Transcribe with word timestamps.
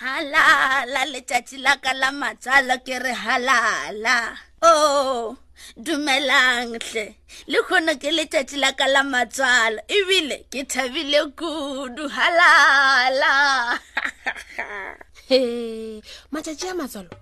halala 0.00 1.04
letsatsi 1.12 1.56
la 1.64 1.76
ka 1.78 1.92
la 2.00 2.10
matsalo 2.20 2.76
ke 2.86 2.98
re 2.98 3.14
halala 3.24 4.16
o 4.70 5.36
dumelang 5.86 6.72
tle 6.90 7.06
le 7.50 7.58
kgone 7.66 7.94
ke 8.02 8.10
letsatsi 8.16 8.56
la 8.64 8.70
ka 8.78 8.86
la 8.94 9.02
matswalo 9.12 9.80
ebile 9.96 10.36
ke 10.50 10.60
thabile 10.72 11.20
kudu 11.38 12.04
halala 12.16 13.30
matsatsi 16.32 16.66
a 16.72 16.74
matswalo 16.80 17.12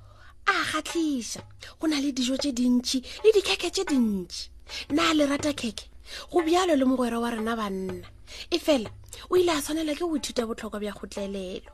a 0.48 0.54
gatlhisa 0.70 1.40
go 1.78 1.84
na 1.86 2.00
le 2.04 2.10
dijo 2.16 2.36
tse 2.40 2.50
dintsi 2.58 2.98
le 3.24 3.28
dikheke 3.36 3.68
tse 3.74 3.84
dintsi 3.84 4.44
nna 4.92 5.02
a 5.10 5.16
lerata 5.18 5.52
kheke 5.60 5.84
go 6.30 6.38
bjalo 6.46 6.72
le 6.76 6.84
mogwera 6.88 7.18
wa 7.22 7.30
rena 7.36 7.52
banna 7.60 8.04
e 8.54 8.58
fela 8.64 8.88
o 9.30 9.36
ile 9.36 9.52
a 9.52 9.60
tshwanela 9.62 9.94
ke 9.96 10.04
go 10.06 10.16
ithuta 10.18 10.42
botlhokwa 10.48 10.78
bja 10.80 10.92
kgotlelelo 10.96 11.70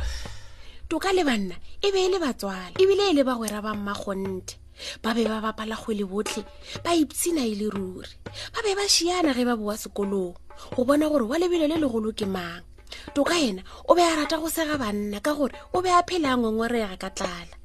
toka 0.88 1.12
le 1.12 1.22
banna 1.28 1.54
e 1.84 1.88
be 1.92 1.98
e 1.98 2.08
le 2.08 2.18
batswala 2.22 2.76
ebile 2.78 3.04
e 3.10 3.12
le 3.18 3.22
bagwera 3.26 3.60
ba 3.62 3.74
mmagonte 3.74 4.54
ba 5.02 5.10
be 5.14 5.26
ba 5.26 5.42
bapala 5.42 5.74
kgwele 5.76 6.04
botlhe 6.06 6.42
ba 6.84 6.90
ipsina 6.94 7.42
e 7.44 7.54
le 7.58 7.66
ruri 7.70 8.10
ba 8.54 8.60
be 8.64 8.72
ba 8.78 8.86
šiana 8.88 9.34
ge 9.34 9.44
ba 9.44 9.56
boa 9.58 9.74
sekolong 9.74 10.34
go 10.76 10.80
bona 10.86 11.08
gore 11.10 11.26
wa 11.26 11.36
lebelo 11.38 11.66
le 11.66 11.76
legolo 11.82 12.14
ke 12.14 12.24
mang 12.26 12.62
toka 13.14 13.34
ena 13.36 13.62
o 13.90 13.94
be 13.94 14.02
a 14.06 14.14
rata 14.14 14.38
go 14.38 14.46
sega 14.48 14.78
banna 14.78 15.18
ka 15.20 15.34
gore 15.34 15.52
o 15.74 15.82
be 15.82 15.90
a 15.90 16.00
phele 16.06 16.30
a 16.30 16.38
ngongorega 16.38 16.94
ka 17.00 17.10
tlala 17.10 17.57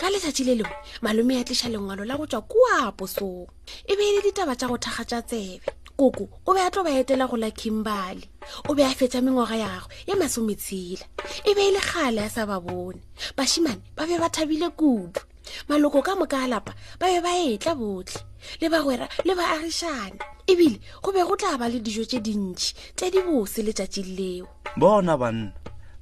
ka 0.00 0.06
letsatsi 0.12 0.42
le 0.48 0.54
lengwe 0.60 0.76
malome 1.04 1.34
ya 1.38 1.44
tlisa 1.46 1.68
lengwalo 1.72 2.04
la 2.08 2.16
go 2.18 2.26
tswa 2.30 2.42
kua 2.50 2.92
posong 2.98 3.46
e 3.90 3.92
be 3.96 4.04
e 4.08 4.12
le 4.16 4.20
ditaba 4.26 4.52
tsa 4.56 4.66
go 4.70 4.76
thaga 4.76 5.04
tsa 5.04 5.18
tsebe 5.28 5.68
koko 5.98 6.24
o 6.48 6.50
be 6.54 6.60
a 6.60 6.68
tlo 6.72 6.82
ba 6.86 6.92
etela 7.00 7.28
go 7.30 7.36
la 7.40 7.50
kimbale 7.50 8.24
o 8.68 8.74
be 8.76 8.82
a 8.84 8.92
fetsa 8.98 9.20
mengwaga 9.24 9.56
yago 9.64 9.88
ya 10.08 10.14
masometshela 10.20 11.04
e 11.44 11.50
be 11.56 11.62
e 11.68 11.72
le 11.74 11.80
gale 11.88 12.20
a 12.26 12.28
sa 12.34 12.42
ba 12.48 12.60
bone 12.60 13.00
bašimane 13.36 13.82
ba 13.96 14.04
be 14.08 14.16
ba 14.20 14.28
thabile 14.28 14.68
kudu 14.74 15.20
maloko 15.68 16.00
ka 16.04 16.12
moka 16.16 16.38
a 16.44 16.46
lapa 16.48 16.72
ba 17.00 17.06
be 17.10 17.18
ba 17.20 17.32
etla 17.34 17.74
botlhe 17.74 18.20
le 18.60 18.66
bagwera 18.72 19.06
le 19.26 19.32
ba 19.34 19.44
agišane 19.56 20.16
ebile 20.50 20.76
go 21.02 21.10
be 21.12 21.20
go 21.24 21.34
tla 21.36 21.56
ba 21.60 21.68
le 21.68 21.80
dijo 21.80 22.04
tse 22.04 22.20
dintšhi 22.20 22.70
tse 22.96 23.06
di 23.10 23.20
bose 23.26 23.60
letsatsi 23.66 24.00
leo 24.16 24.46
bona 24.80 25.14
banna 25.20 25.52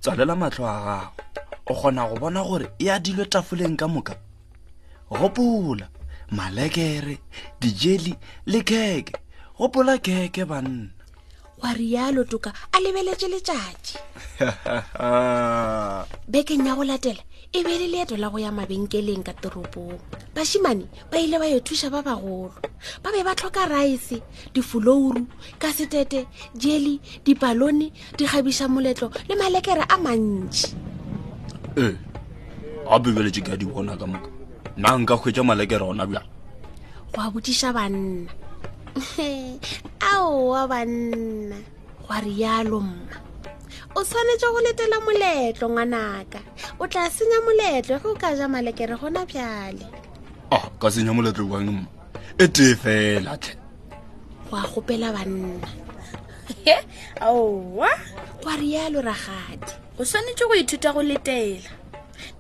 tswalela 0.03 0.34
matlho 0.38 0.64
a 0.66 0.77
gago 0.86 1.28
o 1.69 1.74
kgona 1.74 2.08
go 2.08 2.16
bona 2.16 2.42
gore 2.42 2.69
e 2.78 2.88
a 2.88 2.98
dilwe 2.98 3.24
tafoleng 3.28 3.77
ka 3.77 3.86
moka 3.88 4.14
gopola 5.11 5.86
malekere 6.33 7.19
dijeli 7.60 8.12
le 8.47 8.58
keke 8.62 9.12
gopola 9.58 9.98
keke 10.00 10.44
banna 10.48 10.88
wa 11.60 11.69
rialo 11.77 12.25
toka 12.25 12.50
a 12.72 12.77
lebeletse 12.80 13.27
letšatši 13.34 13.94
bekeng 16.33 16.64
ya 16.64 16.72
go 16.75 16.84
latela 16.88 17.20
e 17.52 17.58
be 17.64 17.75
le 17.80 17.86
leeto 17.92 18.16
la 18.16 18.28
go 18.32 18.38
ya 18.38 18.48
mabenkeleng 18.48 19.22
ka 19.27 19.32
toropong 19.36 20.00
bašimane 20.32 20.88
ba 21.12 21.20
ile 21.20 21.36
ba 21.36 21.47
yo 21.53 21.60
thuša 21.60 21.92
ba 21.92 22.00
bagolo 22.00 22.55
ba 23.05 23.12
be 23.12 23.20
ba 23.20 23.36
tlhoka 23.36 23.69
rice 23.69 24.25
difolouru 24.56 25.28
ka 25.60 25.69
setete 25.69 26.25
jeli 26.56 26.97
dipalone 27.28 27.92
dikgabiša 28.16 28.72
moletlo 28.72 29.12
le 29.28 29.34
malekere 29.36 29.84
a 29.84 29.97
mantši 30.00 30.88
ee 31.79 31.95
eh, 31.95 31.97
gape 32.91 33.09
beletse 33.15 33.41
ke 33.47 33.51
a 33.55 33.59
di 33.61 33.67
bona 33.71 33.95
ka 34.01 34.07
moka 34.12 34.27
nna 34.79 34.91
nka 35.01 35.15
kgwetsa 35.17 35.43
malekere 35.48 35.84
ona 35.93 36.05
bja 36.11 36.23
go 37.15 37.19
a 37.27 37.31
botiša 37.33 37.69
banna 37.71 38.27
ao 40.11 40.31
wa 40.53 40.62
banna 40.73 41.56
go 42.03 42.09
a 42.17 42.19
rialo 42.25 42.79
mma 42.89 43.17
o 43.99 44.01
tshwanetse 44.09 44.47
go 44.55 44.61
letela 44.67 44.99
moletlo 45.06 45.67
ngwanaka 45.71 46.39
o 46.83 46.84
tla 46.91 47.05
senya 47.15 47.39
moletlo 47.47 47.95
ge 48.03 48.09
o 48.12 48.15
ka 48.23 48.29
ja 48.39 48.47
malekere 48.53 48.95
gona 49.01 49.23
bjale 49.31 49.87
a 50.56 50.59
ka 50.83 50.87
senya 50.94 51.12
moletlo 51.15 51.44
wang 51.50 51.69
mma 51.72 51.87
e 52.44 52.47
tee 52.55 52.75
fela 52.83 53.34
tlhe 53.43 53.55
go 54.50 54.55
a 54.62 54.65
gopela 54.71 55.09
banna 55.17 55.62
aowa 57.27 57.87
kwa 58.48 58.56
rialo 58.56 59.00
ragadi 59.03 59.72
o 60.00 60.04
swanetse 60.09 60.44
go 60.48 60.54
ithuta 60.56 60.92
go 60.94 61.03
letela 61.04 61.69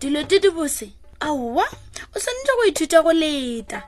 dilo 0.00 0.22
di 0.24 0.38
di 0.40 0.48
bose 0.50 0.88
aowa 1.20 1.68
o 2.14 2.18
swanetse 2.18 2.52
go 2.56 2.64
ithuta 2.64 3.02
go 3.04 3.12
leta 3.12 3.82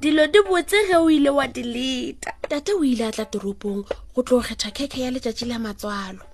dilo 0.00 0.24
di 0.26 0.40
botse 0.40 0.78
ge 0.88 0.96
o 0.96 1.10
ile 1.12 1.28
wa 1.28 1.44
di 1.46 1.62
leta 1.62 2.32
tate 2.48 2.72
o 2.72 2.80
ile 2.82 3.04
a 3.04 3.12
tla 3.12 3.24
toropong 3.28 3.84
go 4.14 4.22
tlo 4.24 4.40
kgetha 4.40 4.70
kheke 4.72 5.00
ya 5.04 5.10
letšatši 5.12 5.44
la 5.44 5.58
matswalo 5.60 6.24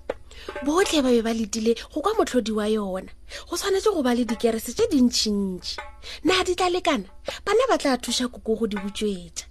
botlhe 0.63 1.01
ba 1.03 1.11
be 1.11 1.19
ba 1.21 1.33
letile 1.35 1.75
go 1.93 1.99
kwa 1.99 2.13
motlhodi 2.15 2.51
wa 2.55 2.63
yona 2.67 3.11
go 3.49 3.57
tshwanetse 3.59 3.89
go 3.91 3.99
ba 4.01 4.15
le 4.15 4.23
dikerese 4.23 4.71
tse 4.71 4.87
dintšintši 4.95 5.75
na 6.23 6.39
di 6.47 6.55
tla 6.55 6.69
lekana 6.71 7.03
bana 7.45 7.63
ba 7.67 7.75
tla 7.77 7.97
thuša 7.99 8.31
koko 8.31 8.55
go 8.55 8.65
di 8.71 8.77
botswetša 8.79 9.43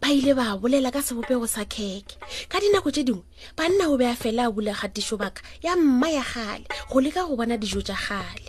ba 0.00 0.08
ile 0.12 0.32
ba 0.34 0.58
bolela 0.60 0.90
ka 0.94 1.00
sebopego 1.06 1.46
sa 1.46 1.62
keke 1.64 2.16
ka 2.50 2.56
dinako 2.62 2.90
tse 2.94 3.02
dingwe 3.08 3.24
banna 3.56 3.84
o 3.92 3.96
be 4.00 4.06
a 4.12 4.14
fela 4.16 4.42
a 4.48 4.52
bulega 4.54 4.86
tišobaka 4.94 5.40
ya 5.64 5.72
mma 5.78 6.08
ya 6.16 6.24
gale 6.32 6.66
go 6.90 6.98
leka 7.00 7.22
go 7.28 7.34
bona 7.38 7.56
dijo 7.60 7.80
tša 7.86 7.96
gale 8.06 8.46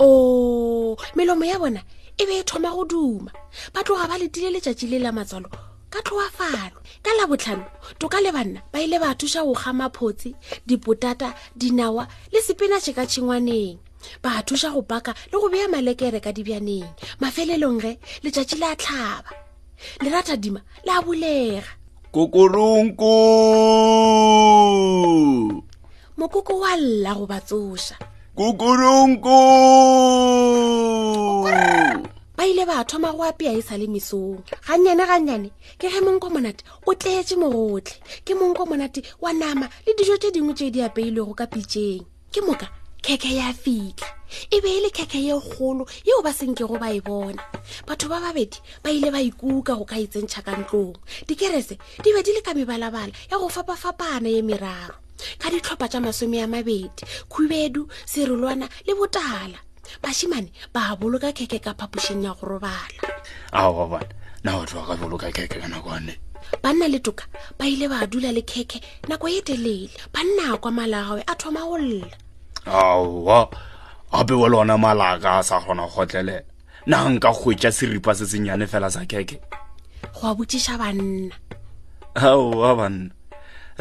o 0.00 0.08
oh, 0.94 0.96
melomo 1.16 1.44
ya 1.48 1.58
bona 1.58 1.80
e 2.20 2.24
be 2.28 2.34
e 2.40 2.42
thoma 2.48 2.70
go 2.74 2.84
duma 2.84 3.32
ba 3.74 3.80
tloga 3.84 4.08
ba 4.10 4.20
letile 4.20 4.48
letšatši 4.54 4.86
le 4.92 4.98
la 5.00 5.10
matswalo 5.12 5.48
ka 5.92 6.00
tloafalo 6.06 6.78
ka 7.04 7.10
la 7.16 7.24
botlhano 7.30 7.64
toka 7.98 8.20
le 8.20 8.30
banna 8.36 8.60
ba 8.72 8.78
ile 8.82 8.98
ba 9.02 9.16
thuša 9.18 9.40
go 9.46 9.54
ga 9.56 9.72
maphotse 9.72 10.30
dipotata 10.68 11.32
dinawa 11.56 12.04
le 12.32 12.38
sepinatšhe 12.46 12.92
ka 12.92 13.04
tšhengwaneng 13.08 13.78
ba 14.22 14.32
thuša 14.46 14.68
go 14.74 14.80
paka 14.90 15.12
le 15.30 15.36
go 15.42 15.48
bea 15.52 15.66
malekere 15.72 16.20
ka 16.24 16.30
dibjaneng 16.36 16.88
mafelelong 17.22 17.78
ge 17.82 17.92
letšatši 18.24 18.56
le 18.62 18.66
a 18.72 18.74
tlhaba 18.80 19.30
lerata 20.02 20.34
dima 20.42 20.60
le 20.86 20.90
a 20.98 21.00
bulega 21.06 21.62
kokoronko 22.14 23.12
mokoko 26.18 26.54
wa 26.64 26.72
lla 26.82 27.12
go 27.18 27.24
ba 27.32 27.38
tsoša 27.48 27.96
kokoronko 28.38 29.38
ba 32.38 32.42
ile 32.46 32.64
ba 32.70 32.84
thoma 32.88 33.10
go 33.16 33.22
apea 33.26 33.52
e 33.52 33.60
sa 33.66 33.74
le 33.80 33.86
mesong 33.92 34.40
gannyane 34.66 35.04
gannyane 35.10 35.48
ke 35.78 35.86
ge 35.92 36.00
monko 36.04 36.26
monate 36.32 36.62
o 36.88 36.94
tleetse 36.94 37.34
mogotlhe 37.38 37.98
ke 38.26 38.32
monko 38.38 38.62
monate 38.70 39.00
wa 39.22 39.30
nama 39.34 39.66
le 39.84 39.90
dijo 39.98 40.14
tse 40.18 40.30
dingwe 40.34 40.54
tse 40.54 40.66
di 40.72 40.80
apeilwego 40.86 41.34
ka 41.38 41.46
pitseng 41.52 42.06
ke 42.32 42.40
moka 42.46 42.66
khekhe 43.08 43.32
ya 43.40 43.48
fitlha 43.64 44.08
e 44.54 44.60
be 44.62 44.68
e 44.76 44.80
le 44.84 44.90
khekhe 44.96 45.20
ye 45.26 45.34
golo 45.52 45.84
yeo 46.08 46.20
ba 46.20 46.28
seng 46.38 46.52
kego 46.58 46.76
ba 46.82 46.88
e 46.92 47.00
bona 47.08 47.40
batho 47.88 48.04
ba 48.12 48.18
babedi 48.24 48.60
ba 48.84 48.88
ile 48.92 49.08
ba 49.10 49.16
ikuka 49.28 49.72
go 49.80 49.84
ka 49.88 49.96
etsentšha 50.04 50.40
ka 50.46 50.52
ntlong 50.60 50.92
dikerese 51.24 51.74
di 52.04 52.08
be 52.12 52.20
di 52.20 52.36
le 52.36 52.44
ka 52.44 52.52
mebalabala 52.52 53.08
ya 53.32 53.40
go 53.40 53.48
fapafapana 53.48 54.28
ye 54.28 54.44
meraro 54.44 55.00
ka 55.40 55.48
ditlhopha 55.48 55.88
tša 55.88 56.04
masome 56.04 56.36
ya 56.36 56.46
mabedi 56.52 56.92
khubedu 57.32 57.88
serolwana 58.04 58.68
le 58.84 58.92
botala 58.92 59.56
bašimane 60.04 60.52
ba 60.76 60.92
boloka 61.00 61.32
kheke 61.32 61.64
ka 61.64 61.72
phapošeng 61.80 62.28
ya 62.28 62.36
go 62.36 62.44
robala 62.44 62.92
aobana 63.56 64.12
na 64.44 64.50
batho 64.60 64.76
ba 64.84 64.92
ka 64.92 64.94
boloka 65.00 65.32
kheke 65.32 65.56
ka 65.64 65.68
nakwane 65.72 66.12
banna 66.60 66.84
le 66.92 67.00
toka 67.00 67.24
ba 67.56 67.64
ile 67.64 67.88
ba 67.88 68.04
dula 68.04 68.28
le 68.36 68.44
kheke 68.44 69.08
nako 69.08 69.32
e 69.32 69.40
telele 69.40 69.88
banna 70.12 70.52
a 70.52 70.60
kwa 70.60 70.68
malagawe 70.76 71.22
a 71.24 71.32
thoma 71.40 71.64
go 71.64 71.80
lla 71.80 72.12
aa 72.70 73.46
a 74.12 74.24
be 74.26 74.34
wa 74.40 74.46
le 74.52 74.56
ona 74.62 74.74
malaka 74.84 75.30
a 75.38 75.42
sa 75.48 75.60
kgona 75.60 75.82
go 75.88 75.92
gotlelela 75.94 76.44
na 76.86 76.96
nka 77.08 77.30
gwetsa 77.38 77.70
seripa 77.72 78.12
se 78.18 78.24
senyane 78.30 78.66
fela 78.72 78.88
sa 78.90 79.00
keke 79.10 79.36
go 80.14 80.22
a 80.28 80.32
botsiša 80.36 80.74
banna 80.80 81.32
aa 82.16 82.74
banna 82.80 83.08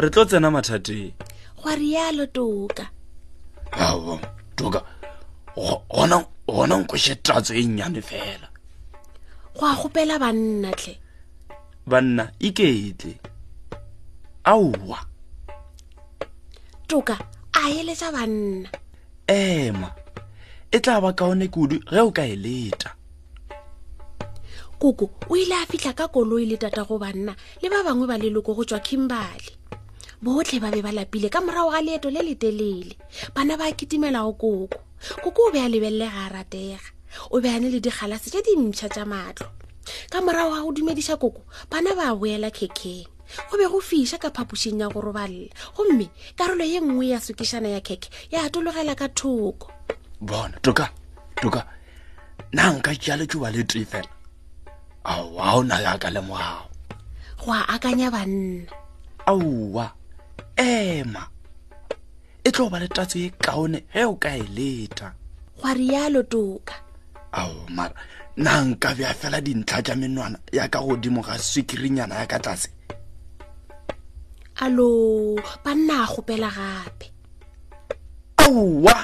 re 0.02 0.08
tlo 0.10 0.24
tsena 0.26 0.50
mathateng 0.56 1.12
gwa 1.60 1.72
rialo 1.80 2.26
toka 2.36 2.86
aa 3.84 4.18
toka 4.58 4.80
gona 6.50 6.76
nkwetse 6.80 7.16
tatso 7.24 7.54
e 7.56 7.64
nnyane 7.68 8.02
fela 8.02 8.48
go 9.58 9.64
a 9.72 9.74
gopela 9.80 10.16
banna 10.24 10.70
tlhe 10.80 10.94
banna 11.90 12.24
iketle 12.48 13.14
aowa 14.52 15.00
toka 16.88 17.16
eletsa 17.76 18.08
banna 18.16 18.70
ema 19.36 19.90
e 20.72 20.78
tla 20.86 20.96
ba 21.04 21.12
kaone 21.20 21.48
kudu 21.54 21.78
ge 21.94 22.00
o 22.00 22.10
ka 22.18 22.22
eleta 22.36 22.90
koko 24.82 25.06
o 25.32 25.36
ile 25.42 25.56
a 25.60 25.66
fitlha 25.70 25.92
ka 26.00 26.06
koloi 26.14 26.46
le 26.50 26.58
tata 26.64 26.82
go 26.88 26.96
banna 27.04 27.34
le 27.62 27.68
ba 27.74 27.80
bangwe 27.86 28.06
ba 28.12 28.18
leloko 28.22 28.52
go 28.58 28.64
tswa 28.70 28.80
kimbale 28.88 29.52
botlhe 30.24 30.58
ba 30.64 30.70
be 30.74 30.82
ba 30.86 30.92
lapile 30.98 31.28
ka 31.34 31.40
morago 31.44 31.70
ga 31.76 31.82
leeto 31.88 32.08
le 32.16 32.22
letelele 32.28 32.94
bana 33.36 33.54
ba 33.60 33.72
kitimela 33.78 34.24
go 34.24 34.32
koko 34.44 34.70
koko 35.24 35.42
o 35.48 35.52
be 35.54 35.60
a 35.60 35.68
lebelele 35.72 36.08
ga 36.14 36.22
a 36.28 36.34
ratega 36.36 36.80
o 37.34 37.42
be 37.44 37.50
a 37.52 37.58
ne 37.60 37.68
le 37.74 37.80
dikgalase 37.84 38.28
tse 38.32 38.42
dintšha 38.48 38.88
tsa 38.94 39.04
matlo 39.12 39.48
ka 40.12 40.18
morago 40.24 40.50
ga 40.56 40.60
go 40.64 40.70
dumedisa 40.76 41.20
koko 41.22 41.42
bana 41.72 41.92
ba 42.00 42.16
boela 42.16 42.50
kgekgeng 42.52 43.08
go 43.52 43.58
be 43.58 43.66
go 43.68 43.80
fiša 43.80 44.18
ka 44.20 44.30
phapošing 44.30 44.80
ya 44.82 44.88
go 44.90 45.02
robalela 45.02 45.50
gomme 45.76 46.10
karolo 46.36 46.64
ye 46.64 46.80
nngwe 46.80 47.08
ya 47.08 47.20
sukišana 47.20 47.68
ya 47.68 47.82
keke 47.82 48.10
ya 48.32 48.44
atologela 48.44 48.96
ka 48.96 49.08
thoko 49.10 49.72
bona 50.22 50.60
toka 50.62 50.90
toka 51.36 51.66
na 52.54 52.72
nka 52.72 52.92
tšea 52.96 53.18
letsoba 53.20 53.52
le 53.52 53.64
tee 53.64 53.86
fela 53.86 54.10
ao 55.04 55.60
o 55.60 55.64
na 55.64 55.80
yaka 55.80 56.10
le 56.10 56.22
mogao 56.22 56.68
go 57.44 57.52
a 57.52 57.68
akanya 57.68 58.12
banna 58.12 58.68
aowa 59.28 59.92
ema 60.56 61.28
e 62.44 62.50
tlo 62.52 62.70
ba 62.70 62.80
le 62.80 62.88
tatso 62.88 63.20
ye 63.20 63.30
kaone 63.30 63.84
ge 63.94 64.06
o 64.06 64.16
ka 64.16 64.38
e 64.38 64.42
leta 64.44 65.14
gwa 65.60 65.74
rialo 65.74 66.24
toka 66.24 66.76
ao 67.32 67.68
mara 67.70 67.94
na 68.38 68.62
nka 68.62 68.94
bja 68.96 69.14
fela 69.14 69.42
dintlha 69.42 69.82
tša 69.84 69.96
menwana 69.96 70.40
ya 70.54 70.68
ka 70.70 70.80
godimo 70.80 71.22
ga 71.22 71.38
sekirinyana 71.40 72.16
ya 72.16 72.28
ka 72.28 72.40
tlase 72.40 72.70
alo 74.66 75.38
ba 75.64 75.72
nna 75.78 76.00
gopela 76.12 76.50
gape 76.58 77.08
aowa 78.44 78.98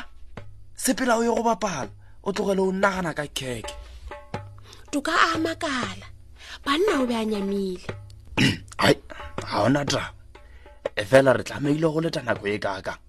sepela 0.82 1.14
o 1.20 1.24
ye 1.28 1.32
go 1.36 1.44
bapala 1.50 1.90
o 2.28 2.30
tlogele 2.36 2.62
o 2.70 2.72
nnagana 2.74 3.12
ka 3.20 3.26
keke 3.38 3.70
toka 4.92 5.14
a 5.26 5.28
amakala 5.38 6.08
banna 6.66 6.94
o 7.02 7.06
be 7.10 7.14
a 7.22 7.24
nyamile 7.32 7.86
ai 8.84 8.96
ga 9.42 9.54
ona 9.66 9.82
tra 9.90 10.04
e 11.02 11.04
fela 11.10 11.32
re 11.38 11.44
tlamaile 11.48 11.88
go 11.94 12.00
leta 12.04 12.22
nako 12.26 12.44
e 12.56 12.58
kakang 12.66 13.02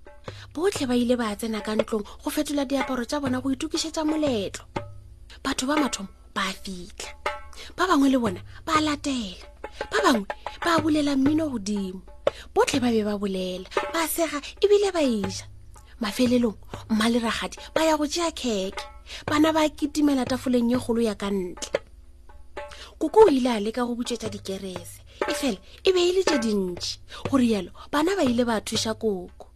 botlhe 0.53 0.85
ba 0.91 0.95
ile 1.03 1.15
ba 1.21 1.33
tsena 1.41 1.61
ka 1.67 1.73
ntlong 1.77 2.05
go 2.23 2.29
fetola 2.35 2.65
diaparo 2.69 3.05
tsa 3.09 3.23
bona 3.23 3.41
go 3.43 3.49
itukisetsa 3.57 4.03
moletlo 4.09 4.65
batho 5.45 5.65
ba 5.71 5.75
mathomo 5.83 6.13
ba 6.37 6.45
fitlha 6.63 7.09
ba 7.77 7.89
bangwe 7.89 8.09
le 8.13 8.19
bona 8.23 8.41
ba 8.69 8.75
latela 8.87 9.47
ba 9.91 9.99
bangwe 10.05 10.29
ba 10.65 10.71
bulela 10.83 11.13
mmino 11.17 11.47
godimo 11.55 12.01
botlhe 12.55 12.79
ba 12.85 12.89
be 12.95 13.01
ba 13.09 13.15
bolela 13.21 13.67
ba 13.93 14.03
sega 14.15 14.39
ebile 14.65 14.89
ba 14.97 15.03
eja 15.03 15.45
mafelelong 16.01 16.59
mmaleragadi 16.91 17.57
ba 17.75 17.83
ya 17.89 17.97
go 17.99 18.07
jea 18.07 18.31
kheke 18.41 18.81
bana 19.29 19.53
ba 19.53 19.69
kitimela 19.69 20.25
tafoleng 20.31 20.71
ye 20.73 20.79
kgolo 20.79 21.01
ya 21.09 21.15
ka 21.21 21.29
ntle 21.31 21.81
koko 23.01 23.19
o 23.29 23.29
ile 23.29 23.51
a 23.57 23.61
leka 23.61 23.85
go 23.87 23.95
butswetsa 23.99 24.29
dikerese 24.33 25.05
e 25.29 25.33
fela 25.39 25.59
e 25.85 25.91
be 25.93 26.01
e 26.09 26.13
le 26.17 26.23
tse 26.25 26.39
dintšhi 26.39 26.97
gore 27.29 27.47
yalo 27.49 27.71
bana 27.93 28.17
ba 28.17 28.23
ile 28.25 28.45
ba 28.45 28.61
thusa 28.61 28.95
koko 28.95 29.47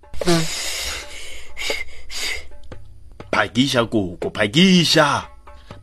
phakiša 3.32 3.80
koko 3.88 4.28
phakiša 4.30 5.08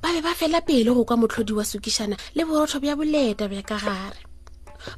ba 0.01 0.07
be 0.13 0.19
ba 0.21 0.33
fela 0.37 0.61
pele 0.61 0.93
go 0.93 1.05
kwa 1.05 1.17
motlhodi 1.17 1.53
wa 1.53 1.65
sukišana 1.65 2.15
le 2.35 2.41
borotho 2.45 2.77
bja 2.79 2.93
boleta 2.95 3.49
bja 3.49 3.63
ka 3.65 3.77
gare 3.81 4.21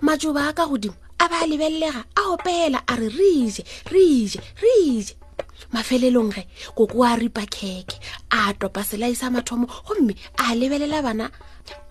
matsoba 0.04 0.52
a 0.52 0.54
ka 0.54 0.68
godimo 0.68 1.00
ba 1.30 1.44
lebelelega 1.46 2.04
lebellega 2.04 2.04
a 2.16 2.22
opela 2.34 2.80
a 2.88 2.96
re 2.96 3.10
rije 3.10 3.64
rije 3.92 4.40
re 4.64 4.76
je 5.04 5.14
re 5.14 5.16
mafelelong 5.74 6.32
ge 6.36 6.44
koko 6.76 7.04
a 7.04 7.16
ripa 7.20 7.44
kheke 7.56 7.98
a 8.32 8.40
topa 8.54 8.82
selai 8.88 9.16
sa 9.16 9.28
mathomo 9.34 9.68
gomme 9.88 10.14
a 10.46 10.56
lebelela 10.56 11.00
bana 11.04 11.28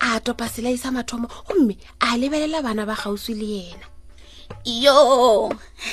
a 0.01 0.09
topa 0.25 0.47
selai 0.49 0.77
sa 0.77 0.89
mathomo 0.89 1.27
gomme 1.47 1.75
a 2.01 2.17
lebelela 2.17 2.61
bana 2.65 2.85
ba 2.89 2.95
gauswi 2.95 3.33
le 3.41 3.45
yena 3.61 3.87
yo 4.83 4.97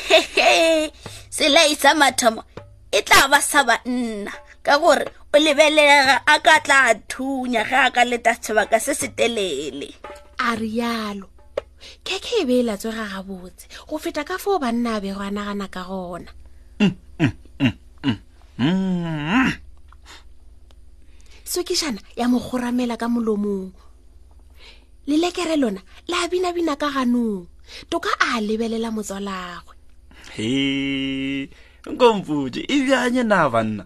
hehe 0.08 0.90
selai 1.30 1.74
sa 1.76 1.90
mathomo 2.00 2.42
e 2.90 3.02
tla 3.02 3.28
ba 3.28 3.40
sa 3.42 3.60
banna 3.68 4.32
ka 4.66 4.74
gore 4.82 5.04
o 5.34 5.36
lebelega 5.38 6.22
a 6.32 6.40
ka 6.40 6.56
tla 6.64 6.94
thunya 7.10 7.62
ge 7.70 7.76
a 7.86 7.90
ka 7.94 8.02
leta 8.08 8.32
sebaka 8.44 8.78
se 8.84 8.92
se 9.00 9.08
telele 9.18 9.88
a 10.40 10.54
rialo 10.60 11.33
ke 12.06 12.14
ke 12.24 12.30
e 12.42 12.44
be 12.48 12.54
e 12.60 12.64
latswega 12.68 13.04
gabotse 13.12 13.64
go 13.88 13.96
feta 14.02 14.22
ka 14.28 14.36
foo 14.42 14.56
banna 14.62 14.90
a 14.98 15.02
bego 15.04 15.22
a 15.28 15.30
nagana 15.36 15.66
ka 15.74 15.82
gona 15.90 16.30
sokešana 21.52 22.00
ya 22.20 22.26
mo 22.32 22.38
goramela 22.46 22.94
ka 23.00 23.06
molomong 23.12 23.68
lelekere 25.08 25.56
lona 25.62 25.80
le 26.10 26.14
a 26.24 26.28
binabina 26.30 26.74
ka 26.82 26.88
ganong 26.94 27.44
toka 27.90 28.10
a 28.28 28.40
lebelela 28.46 28.88
motswalagwe 28.94 29.74
he 30.36 30.50
nkomputse 31.92 32.60
e 32.74 32.76
bjanye 32.84 33.22
na 33.28 33.38
banna 33.52 33.84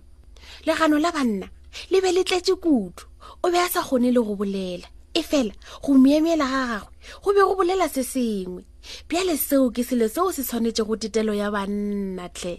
legano 0.66 0.96
la 1.02 1.10
banna 1.16 1.46
le 1.90 1.96
be 2.02 2.10
le 2.14 2.22
tletse 2.28 2.54
kutu 2.62 3.04
o 3.44 3.46
be 3.52 3.58
a 3.64 3.68
sa 3.72 3.80
kgone 3.86 4.08
le 4.14 4.20
go 4.26 4.34
bolela 4.38 4.88
e 5.19 5.23
fela 5.23 5.53
go 5.85 5.94
miemela 5.94 6.47
ga 6.53 6.62
gagwe 6.79 7.12
go 7.25 7.31
be 7.35 7.41
go 7.47 7.53
bolela 7.59 7.87
se 7.91 8.03
sengwe 8.12 8.62
bjale 9.09 9.35
seo 9.49 9.67
ke 9.75 9.82
selo 9.88 10.06
seo 10.15 10.31
se 10.32 10.43
tshwanetse 10.49 10.82
go 10.87 10.94
tetelo 10.97 11.35
ya 11.41 11.49
bannatlhe 11.50 12.55